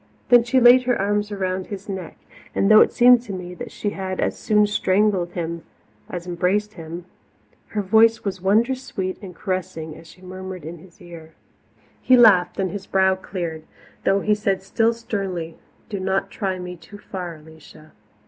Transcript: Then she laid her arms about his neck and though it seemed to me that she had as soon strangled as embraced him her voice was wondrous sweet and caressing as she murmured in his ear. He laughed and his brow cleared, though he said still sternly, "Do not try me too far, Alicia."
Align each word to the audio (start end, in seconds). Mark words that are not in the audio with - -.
Then 0.29 0.43
she 0.43 0.59
laid 0.59 0.85
her 0.85 0.99
arms 0.99 1.31
about 1.31 1.67
his 1.67 1.87
neck 1.87 2.17
and 2.55 2.71
though 2.71 2.81
it 2.81 2.91
seemed 2.91 3.21
to 3.21 3.33
me 3.33 3.53
that 3.53 3.71
she 3.71 3.91
had 3.91 4.19
as 4.19 4.35
soon 4.35 4.65
strangled 4.65 5.33
as 6.09 6.25
embraced 6.25 6.73
him 6.73 7.05
her 7.67 7.83
voice 7.83 8.23
was 8.23 8.41
wondrous 8.41 8.81
sweet 8.81 9.19
and 9.21 9.35
caressing 9.35 9.95
as 9.95 10.07
she 10.07 10.23
murmured 10.23 10.65
in 10.65 10.79
his 10.79 10.99
ear. 11.01 11.35
He 12.01 12.17
laughed 12.17 12.57
and 12.57 12.71
his 12.71 12.87
brow 12.87 13.13
cleared, 13.13 13.61
though 14.03 14.21
he 14.21 14.33
said 14.33 14.63
still 14.63 14.93
sternly, 14.93 15.59
"Do 15.87 15.99
not 15.99 16.31
try 16.31 16.57
me 16.57 16.77
too 16.77 16.97
far, 16.97 17.35
Alicia." 17.35 17.91